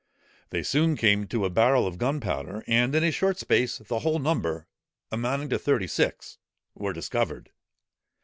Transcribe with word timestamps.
They 0.49 0.63
soon 0.63 0.97
came 0.97 1.27
to 1.27 1.45
a 1.45 1.51
barrel 1.51 1.85
of 1.85 1.99
gunpowder: 1.99 2.63
and 2.65 2.95
in 2.95 3.03
a 3.03 3.11
short 3.11 3.37
space, 3.37 3.77
the 3.77 3.99
whole 3.99 4.17
number, 4.17 4.65
amounting 5.11 5.49
to 5.49 5.59
thirty 5.59 5.85
six, 5.85 6.39
were 6.73 6.91
discovered. 6.91 7.51